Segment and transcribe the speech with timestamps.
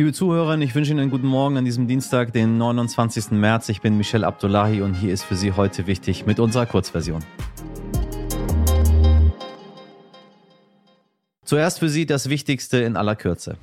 [0.00, 3.32] Liebe Zuhörer, ich wünsche Ihnen einen guten Morgen an diesem Dienstag, den 29.
[3.32, 3.68] März.
[3.68, 7.22] Ich bin Michel Abdullahi und hier ist für Sie heute wichtig mit unserer Kurzversion.
[11.44, 13.58] Zuerst für Sie das Wichtigste in aller Kürze.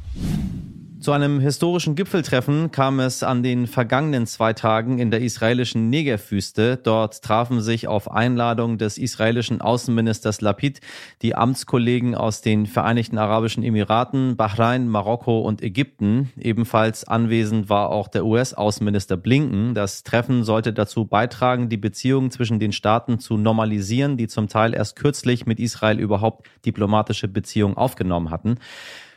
[1.08, 6.76] Zu einem historischen Gipfeltreffen kam es an den vergangenen zwei Tagen in der israelischen Negev-Wüste.
[6.76, 10.82] Dort trafen sich auf Einladung des israelischen Außenministers Lapid
[11.22, 16.34] die Amtskollegen aus den Vereinigten Arabischen Emiraten, Bahrain, Marokko und Ägypten.
[16.38, 19.76] Ebenfalls anwesend war auch der US-Außenminister Blinken.
[19.76, 24.74] Das Treffen sollte dazu beitragen, die Beziehungen zwischen den Staaten zu normalisieren, die zum Teil
[24.74, 28.58] erst kürzlich mit Israel überhaupt diplomatische Beziehungen aufgenommen hatten.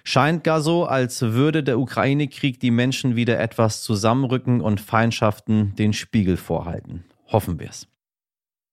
[0.05, 5.93] Scheint gar so, als würde der Ukraine-Krieg die Menschen wieder etwas zusammenrücken und Feindschaften den
[5.93, 7.05] Spiegel vorhalten.
[7.29, 7.87] Hoffen wir es.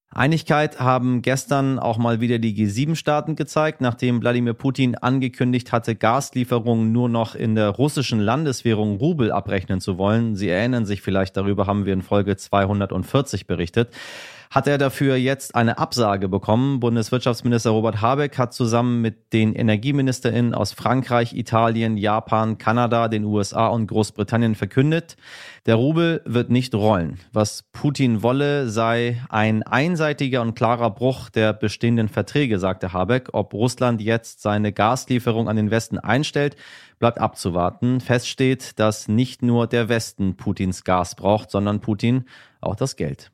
[0.10, 6.92] Einigkeit haben gestern auch mal wieder die G7-Staaten gezeigt, nachdem Wladimir Putin angekündigt hatte, Gaslieferungen
[6.92, 10.36] nur noch in der russischen Landeswährung Rubel abrechnen zu wollen.
[10.36, 13.90] Sie erinnern sich vielleicht, darüber haben wir in Folge 240 berichtet
[14.50, 16.80] hat er dafür jetzt eine Absage bekommen.
[16.80, 23.68] Bundeswirtschaftsminister Robert Habeck hat zusammen mit den Energieministerinnen aus Frankreich, Italien, Japan, Kanada, den USA
[23.68, 25.18] und Großbritannien verkündet,
[25.66, 27.20] der Rubel wird nicht rollen.
[27.34, 33.30] Was Putin wolle, sei ein einseitiger und klarer Bruch der bestehenden Verträge, sagte Habeck.
[33.34, 36.56] Ob Russland jetzt seine Gaslieferung an den Westen einstellt,
[37.00, 38.00] bleibt abzuwarten.
[38.00, 42.26] Fest steht, dass nicht nur der Westen Putins Gas braucht, sondern Putin
[42.62, 43.32] auch das Geld.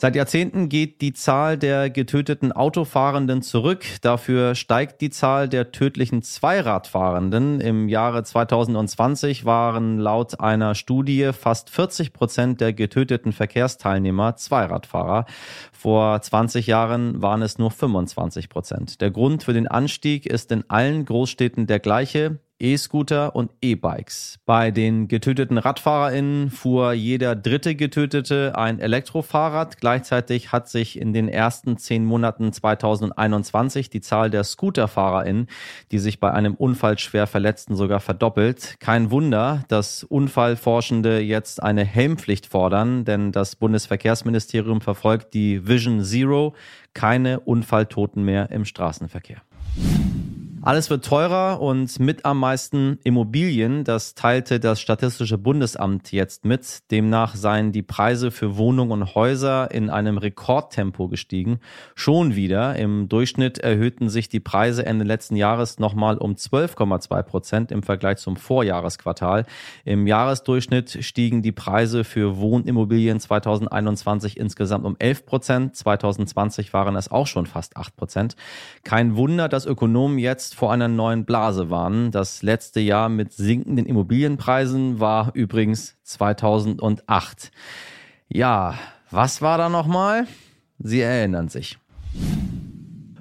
[0.00, 3.84] Seit Jahrzehnten geht die Zahl der getöteten Autofahrenden zurück.
[4.00, 7.60] Dafür steigt die Zahl der tödlichen Zweiradfahrenden.
[7.60, 15.26] Im Jahre 2020 waren laut einer Studie fast 40 Prozent der getöteten Verkehrsteilnehmer Zweiradfahrer.
[15.72, 19.00] Vor 20 Jahren waren es nur 25 Prozent.
[19.00, 22.38] Der Grund für den Anstieg ist in allen Großstädten der gleiche.
[22.60, 24.38] E-Scooter und E-Bikes.
[24.44, 29.80] Bei den getöteten RadfahrerInnen fuhr jeder dritte Getötete ein Elektrofahrrad.
[29.80, 35.46] Gleichzeitig hat sich in den ersten zehn Monaten 2021 die Zahl der ScooterfahrerInnen,
[35.92, 38.76] die sich bei einem Unfall schwer verletzten, sogar verdoppelt.
[38.80, 46.54] Kein Wunder, dass Unfallforschende jetzt eine Helmpflicht fordern, denn das Bundesverkehrsministerium verfolgt die Vision Zero,
[46.94, 49.42] keine Unfalltoten mehr im Straßenverkehr.
[50.60, 53.84] Alles wird teurer und mit am meisten Immobilien.
[53.84, 56.90] Das teilte das Statistische Bundesamt jetzt mit.
[56.90, 61.60] Demnach seien die Preise für Wohnungen und Häuser in einem Rekordtempo gestiegen.
[61.94, 62.74] Schon wieder.
[62.76, 68.18] Im Durchschnitt erhöhten sich die Preise Ende letzten Jahres nochmal um 12,2 Prozent im Vergleich
[68.18, 69.46] zum Vorjahresquartal.
[69.84, 75.76] Im Jahresdurchschnitt stiegen die Preise für Wohnimmobilien 2021 insgesamt um 11 Prozent.
[75.76, 78.36] 2020 waren es auch schon fast 8 Prozent.
[78.82, 82.10] Kein Wunder, dass Ökonomen jetzt jetzt vor einer neuen Blase warnen.
[82.10, 87.50] Das letzte Jahr mit sinkenden Immobilienpreisen war übrigens 2008.
[88.28, 88.74] Ja,
[89.10, 90.26] was war da nochmal?
[90.78, 91.76] Sie erinnern sich.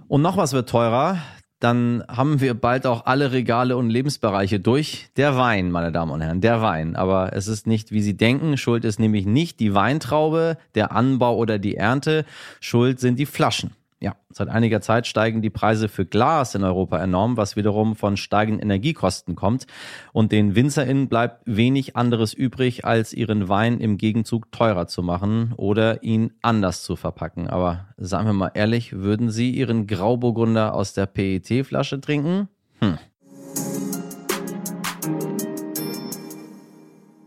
[0.08, 1.18] Und noch was wird teurer.
[1.60, 5.09] Dann haben wir bald auch alle Regale und Lebensbereiche durch.
[5.18, 6.96] Der Wein, meine Damen und Herren, der Wein.
[6.96, 8.56] Aber es ist nicht, wie Sie denken.
[8.56, 12.24] Schuld ist nämlich nicht die Weintraube, der Anbau oder die Ernte.
[12.62, 13.72] Schuld sind die Flaschen.
[14.00, 18.16] Ja, seit einiger Zeit steigen die Preise für Glas in Europa enorm, was wiederum von
[18.16, 19.66] steigenden Energiekosten kommt.
[20.13, 25.53] Und den WinzerInnen bleibt wenig anderes übrig, als ihren Wein im Gegenzug teurer zu machen
[25.58, 27.47] oder ihn anders zu verpacken.
[27.47, 32.50] Aber sagen wir mal ehrlich, würden Sie Ihren Grauburgunder aus der PET-Flasche trinken?
[32.79, 33.00] Hm.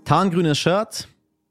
[0.05, 1.09] Tarngrünes Shirt,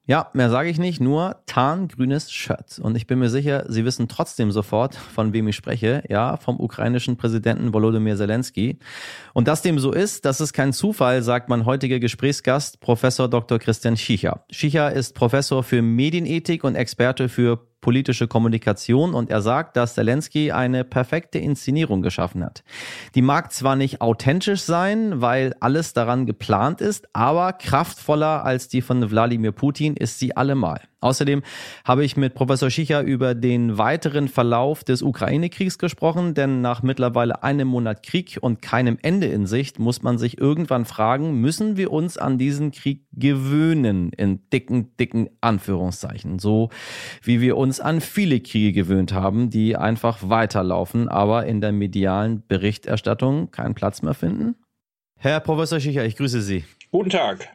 [0.09, 2.79] ja, mehr sage ich nicht, nur tarngrünes Shirt.
[2.81, 6.01] Und ich bin mir sicher, Sie wissen trotzdem sofort, von wem ich spreche.
[6.09, 8.79] Ja, vom ukrainischen Präsidenten Volodymyr Zelensky.
[9.35, 13.59] Und dass dem so ist, das ist kein Zufall, sagt mein heutiger Gesprächsgast, Professor Dr.
[13.59, 14.43] Christian Schicher.
[14.49, 20.51] Schicher ist Professor für Medienethik und Experte für politische Kommunikation und er sagt, dass Zelensky
[20.51, 22.63] eine perfekte Inszenierung geschaffen hat.
[23.15, 28.81] Die mag zwar nicht authentisch sein, weil alles daran geplant ist, aber kraftvoller als die
[28.81, 30.81] von Wladimir Putin ist sie allemal.
[31.01, 31.43] Außerdem
[31.85, 37.41] habe ich mit Professor Schicher über den weiteren Verlauf des Ukraine-Kriegs gesprochen, denn nach mittlerweile
[37.41, 41.91] einem Monat Krieg und keinem Ende in Sicht muss man sich irgendwann fragen, müssen wir
[41.91, 46.69] uns an diesen Krieg gewöhnen, in dicken, dicken Anführungszeichen, so
[47.23, 52.45] wie wir uns an viele Kriege gewöhnt haben, die einfach weiterlaufen, aber in der medialen
[52.45, 54.55] Berichterstattung keinen Platz mehr finden?
[55.15, 56.65] Herr Professor Schicher, ich grüße Sie.
[56.91, 57.47] Guten Tag.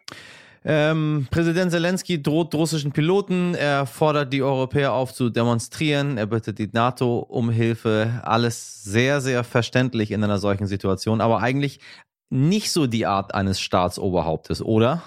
[0.67, 6.59] Ähm, Präsident Zelensky droht russischen Piloten, er fordert die Europäer auf zu demonstrieren, er bittet
[6.59, 8.23] die NATO um Hilfe.
[8.25, 11.21] Alles sehr, sehr verständlich in einer solchen Situation.
[11.21, 11.81] Aber eigentlich
[12.31, 15.03] nicht so die Art eines Staatsoberhauptes, oder?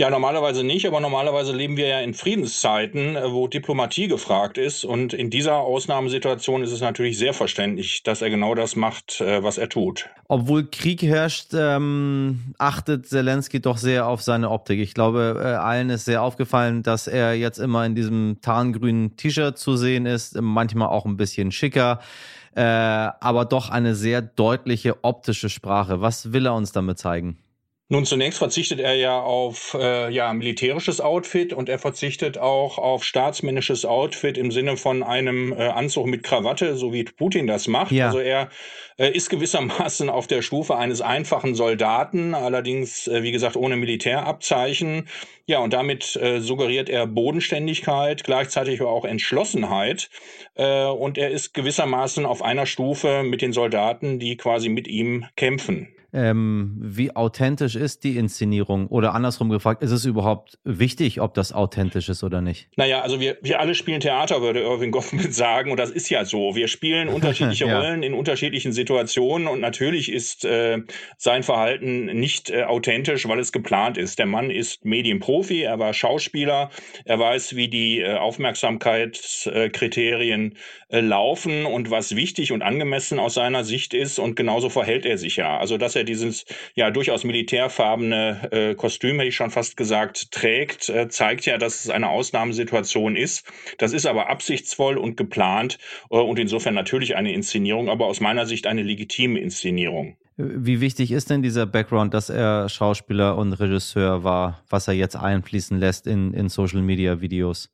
[0.00, 4.84] Ja, normalerweise nicht, aber normalerweise leben wir ja in Friedenszeiten, äh, wo Diplomatie gefragt ist.
[4.84, 9.42] Und in dieser Ausnahmesituation ist es natürlich sehr verständlich, dass er genau das macht, äh,
[9.42, 10.08] was er tut.
[10.28, 14.78] Obwohl Krieg herrscht, ähm, achtet Zelensky doch sehr auf seine Optik.
[14.78, 19.58] Ich glaube, äh, allen ist sehr aufgefallen, dass er jetzt immer in diesem tarngrünen T-Shirt
[19.58, 21.98] zu sehen ist, manchmal auch ein bisschen schicker.
[22.54, 26.00] Äh, aber doch eine sehr deutliche optische Sprache.
[26.00, 27.38] Was will er uns damit zeigen?
[27.90, 33.02] Nun, zunächst verzichtet er ja auf äh, ja, militärisches Outfit und er verzichtet auch auf
[33.02, 37.90] staatsmännisches Outfit im Sinne von einem äh, Anzug mit Krawatte, so wie Putin das macht.
[37.90, 38.08] Ja.
[38.08, 38.50] Also er
[38.98, 45.08] äh, ist gewissermaßen auf der Stufe eines einfachen Soldaten, allerdings, äh, wie gesagt, ohne Militärabzeichen.
[45.46, 50.10] Ja, und damit äh, suggeriert er Bodenständigkeit, gleichzeitig aber auch Entschlossenheit.
[50.56, 55.24] Äh, und er ist gewissermaßen auf einer Stufe mit den Soldaten, die quasi mit ihm
[55.36, 58.86] kämpfen ähm, wie authentisch ist die Inszenierung?
[58.86, 62.70] Oder andersrum gefragt, ist es überhaupt wichtig, ob das authentisch ist oder nicht?
[62.76, 65.70] Naja, also wir, wir alle spielen Theater, würde Irving Goffman sagen.
[65.70, 66.54] Und das ist ja so.
[66.54, 67.78] Wir spielen unterschiedliche ja.
[67.78, 69.48] Rollen in unterschiedlichen Situationen.
[69.48, 70.78] Und natürlich ist äh,
[71.18, 74.18] sein Verhalten nicht äh, authentisch, weil es geplant ist.
[74.18, 76.70] Der Mann ist Medienprofi, er war Schauspieler,
[77.04, 80.56] er weiß, wie die äh, Aufmerksamkeitskriterien
[80.88, 84.18] äh, laufen und was wichtig und angemessen aus seiner Sicht ist.
[84.18, 85.58] Und genauso verhält er sich ja.
[85.58, 90.88] Also, dass er dieses ja durchaus militärfarbene äh, Kostüm, hätte ich schon fast gesagt, trägt,
[90.88, 93.44] äh, zeigt ja, dass es eine Ausnahmesituation ist.
[93.76, 95.78] Das ist aber absichtsvoll und geplant
[96.10, 100.16] äh, und insofern natürlich eine Inszenierung, aber aus meiner Sicht eine legitime Inszenierung.
[100.40, 105.16] Wie wichtig ist denn dieser Background, dass er Schauspieler und Regisseur war, was er jetzt
[105.16, 107.70] einfließen lässt in, in Social Media Videos?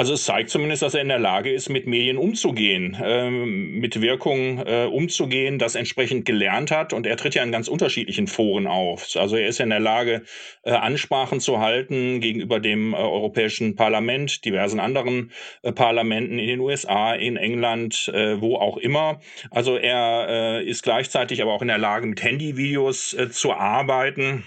[0.00, 4.00] Also es zeigt zumindest, dass er in der Lage ist, mit Medien umzugehen, ähm, mit
[4.00, 6.94] Wirkung äh, umzugehen, das entsprechend gelernt hat.
[6.94, 9.06] Und er tritt ja in ganz unterschiedlichen Foren auf.
[9.16, 10.22] Also er ist ja in der Lage,
[10.62, 16.60] äh, Ansprachen zu halten gegenüber dem äh, Europäischen Parlament, diversen anderen äh, Parlamenten in den
[16.60, 19.20] USA, in England, äh, wo auch immer.
[19.50, 24.44] Also er äh, ist gleichzeitig aber auch in der Lage, mit Handyvideos zu arbeiten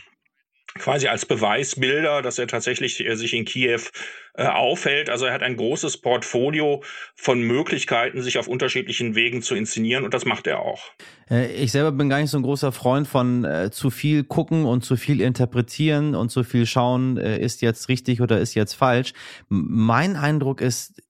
[0.75, 3.81] quasi als Beweisbilder, dass er tatsächlich äh, sich in Kiew
[4.35, 5.09] äh, aufhält.
[5.09, 6.83] Also er hat ein großes Portfolio
[7.15, 10.81] von Möglichkeiten, sich auf unterschiedlichen Wegen zu inszenieren und das macht er auch.
[11.29, 14.65] Äh, ich selber bin gar nicht so ein großer Freund von äh, zu viel gucken
[14.65, 18.73] und zu viel interpretieren und zu viel schauen, äh, ist jetzt richtig oder ist jetzt
[18.73, 19.13] falsch.
[19.49, 21.01] Mein Eindruck ist,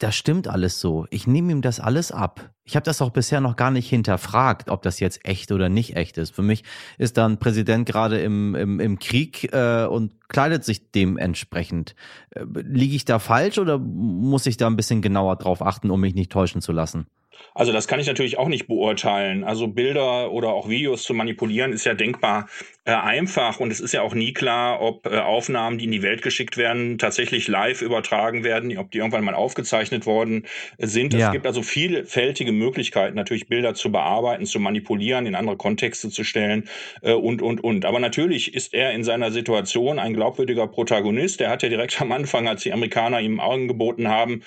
[0.00, 1.06] das stimmt alles so.
[1.10, 2.50] Ich nehme ihm das alles ab.
[2.64, 5.94] Ich habe das auch bisher noch gar nicht hinterfragt, ob das jetzt echt oder nicht
[5.94, 6.34] echt ist.
[6.34, 6.64] Für mich
[6.96, 11.94] ist da ein Präsident gerade im, im, im Krieg äh, und kleidet sich dementsprechend.
[12.30, 16.00] Äh, liege ich da falsch oder muss ich da ein bisschen genauer drauf achten, um
[16.00, 17.06] mich nicht täuschen zu lassen?
[17.54, 19.44] Also das kann ich natürlich auch nicht beurteilen.
[19.44, 22.48] Also Bilder oder auch Videos zu manipulieren ist ja denkbar
[22.84, 26.02] äh, einfach und es ist ja auch nie klar, ob äh, Aufnahmen, die in die
[26.02, 30.46] Welt geschickt werden, tatsächlich live übertragen werden, ob die irgendwann mal aufgezeichnet worden
[30.78, 31.12] sind.
[31.14, 31.26] Ja.
[31.26, 36.24] Es gibt also vielfältige Möglichkeiten, natürlich Bilder zu bearbeiten, zu manipulieren, in andere Kontexte zu
[36.24, 36.68] stellen
[37.02, 37.84] äh, und, und, und.
[37.84, 41.40] Aber natürlich ist er in seiner Situation ein glaubwürdiger Protagonist.
[41.40, 44.42] Er hat ja direkt am Anfang, als die Amerikaner ihm Augen geboten haben,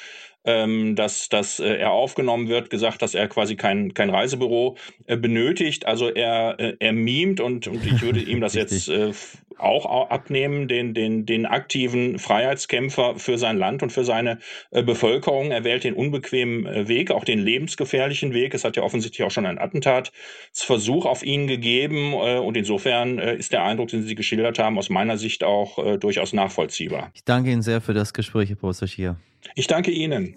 [0.45, 5.17] ähm, dass, dass äh, er aufgenommen wird, gesagt, dass er quasi kein, kein Reisebüro äh,
[5.17, 5.85] benötigt.
[5.85, 9.11] Also er, äh, er mimt und, und ich würde ihm das jetzt äh,
[9.57, 14.39] auch abnehmen, den, den, den aktiven Freiheitskämpfer für sein Land und für seine
[14.71, 15.51] äh, Bevölkerung.
[15.51, 18.53] Er wählt den unbequemen äh, Weg, auch den lebensgefährlichen Weg.
[18.53, 23.51] Es hat ja offensichtlich auch schon ein Attentatsversuch auf ihn gegeben äh, und insofern ist
[23.51, 27.11] der Eindruck, den Sie geschildert haben, aus meiner Sicht auch durchaus nachvollziehbar.
[27.13, 29.17] Ich danke Ihnen sehr für das Gespräch, Herr Professor Schier.
[29.55, 30.35] Ich danke Ihnen.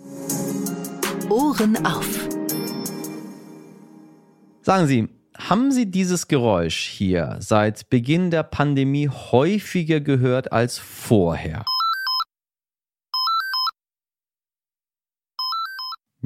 [1.30, 2.28] Ohren auf.
[4.62, 5.08] Sagen Sie,
[5.38, 11.64] haben Sie dieses Geräusch hier seit Beginn der Pandemie häufiger gehört als vorher?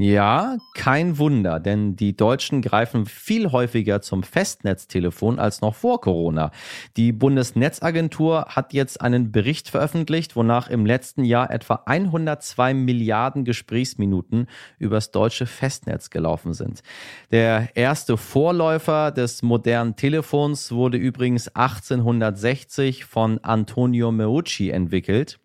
[0.02, 6.52] Ja, kein Wunder, denn die Deutschen greifen viel häufiger zum Festnetztelefon als noch vor Corona.
[6.96, 14.46] Die Bundesnetzagentur hat jetzt einen Bericht veröffentlicht, wonach im letzten Jahr etwa 102 Milliarden Gesprächsminuten
[14.78, 16.82] übers deutsche Festnetz gelaufen sind.
[17.30, 25.40] Der erste Vorläufer des modernen Telefons wurde übrigens 1860 von Antonio Meucci entwickelt.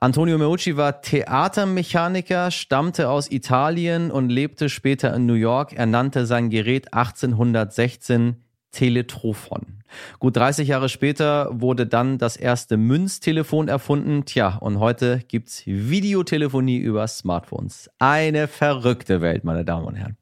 [0.00, 5.72] Antonio Meucci war Theatermechaniker, stammte aus Italien und lebte später in New York.
[5.72, 8.36] Er nannte sein Gerät 1816
[8.72, 9.82] Teletrophon.
[10.18, 14.24] Gut 30 Jahre später wurde dann das erste Münztelefon erfunden.
[14.24, 17.90] Tja, und heute gibt's Videotelefonie über Smartphones.
[17.98, 20.16] Eine verrückte Welt, meine Damen und Herren.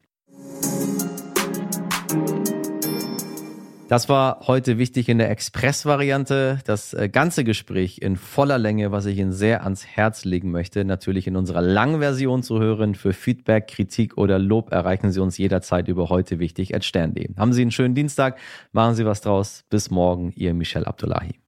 [3.91, 6.61] Das war heute wichtig in der Express-Variante.
[6.65, 10.85] Das äh, ganze Gespräch in voller Länge, was ich Ihnen sehr ans Herz legen möchte,
[10.85, 12.95] natürlich in unserer langen Version zu hören.
[12.95, 17.35] Für Feedback, Kritik oder Lob erreichen Sie uns jederzeit über heute wichtig at stern.de.
[17.37, 18.39] Haben Sie einen schönen Dienstag,
[18.71, 19.65] machen Sie was draus.
[19.71, 21.41] Bis morgen, Ihr Michel Abdullahi.